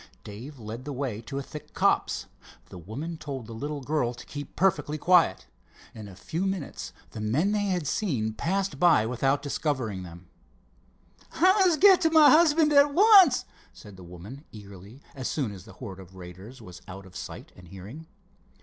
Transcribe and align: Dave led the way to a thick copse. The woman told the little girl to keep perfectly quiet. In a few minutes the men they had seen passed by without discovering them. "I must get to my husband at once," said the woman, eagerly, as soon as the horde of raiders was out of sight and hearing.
Dave 0.23 0.57
led 0.57 0.83
the 0.83 0.91
way 0.93 1.21
to 1.21 1.37
a 1.37 1.43
thick 1.43 1.75
copse. 1.75 2.25
The 2.69 2.79
woman 2.79 3.17
told 3.17 3.45
the 3.45 3.53
little 3.53 3.81
girl 3.81 4.15
to 4.15 4.25
keep 4.25 4.55
perfectly 4.55 4.97
quiet. 4.97 5.45
In 5.93 6.07
a 6.07 6.15
few 6.15 6.47
minutes 6.47 6.91
the 7.11 7.21
men 7.21 7.51
they 7.51 7.65
had 7.65 7.85
seen 7.85 8.33
passed 8.33 8.79
by 8.79 9.05
without 9.05 9.43
discovering 9.43 10.01
them. 10.01 10.25
"I 11.33 11.51
must 11.63 11.81
get 11.81 12.01
to 12.01 12.09
my 12.09 12.31
husband 12.31 12.73
at 12.73 12.91
once," 12.95 13.45
said 13.73 13.95
the 13.95 14.03
woman, 14.03 14.43
eagerly, 14.51 15.03
as 15.13 15.27
soon 15.27 15.51
as 15.51 15.65
the 15.65 15.73
horde 15.73 15.99
of 15.99 16.15
raiders 16.15 16.63
was 16.63 16.81
out 16.87 17.05
of 17.05 17.15
sight 17.15 17.51
and 17.55 17.67
hearing. 17.67 18.07